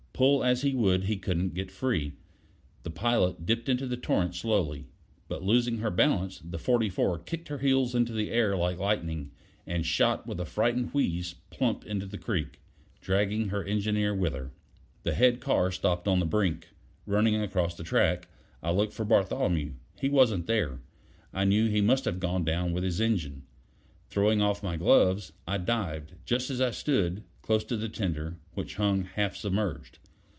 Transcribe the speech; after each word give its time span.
Pull 0.13 0.43
as 0.43 0.61
he 0.61 0.75
would 0.75 1.05
he 1.05 1.17
couldn't 1.17 1.55
get 1.55 1.71
free. 1.71 2.13
The 2.83 2.91
pilot 2.91 3.43
dipped 3.43 3.67
into 3.67 3.87
the 3.87 3.97
torrent 3.97 4.35
slowly. 4.35 4.85
But 5.27 5.41
losing 5.41 5.79
her 5.79 5.89
balance, 5.89 6.37
the 6.47 6.59
44 6.59 7.17
kicked 7.17 7.47
her 7.47 7.57
heels 7.57 7.95
into 7.95 8.13
the 8.13 8.29
air 8.29 8.55
like 8.55 8.77
lightning, 8.77 9.31
and 9.65 9.83
shot 9.83 10.27
with 10.27 10.39
a 10.39 10.45
frightened 10.45 10.93
wheeze 10.93 11.33
plump 11.49 11.87
into 11.87 12.05
the 12.05 12.19
creek, 12.19 12.59
dragging 13.01 13.47
her 13.47 13.63
engineer 13.63 14.13
with 14.13 14.33
her. 14.33 14.51
The 15.01 15.15
head 15.15 15.39
car 15.41 15.71
stopped 15.71 16.07
on 16.07 16.19
the 16.19 16.27
brink. 16.27 16.67
Running 17.07 17.35
across 17.37 17.73
the 17.73 17.83
track, 17.83 18.27
I 18.61 18.69
looked 18.71 18.93
for 18.93 19.03
Bartholomew. 19.05 19.71
He 19.99 20.09
wasn't 20.09 20.45
there; 20.45 20.81
I 21.33 21.45
knew 21.45 21.65
he 21.67 21.81
must 21.81 22.05
have 22.05 22.19
gone 22.19 22.45
down 22.45 22.73
with 22.73 22.83
his 22.83 23.01
engine. 23.01 23.47
Throwing 24.11 24.39
off 24.39 24.61
my 24.61 24.77
gloves, 24.77 25.31
I 25.47 25.57
dived, 25.57 26.13
just 26.25 26.51
as 26.51 26.61
I 26.61 26.69
stood, 26.69 27.23
close 27.41 27.63
to 27.63 27.75
the 27.75 27.89
tender, 27.89 28.37
which 28.53 28.75
hung 28.75 29.01
half 29.01 29.35
submerged. 29.35 29.97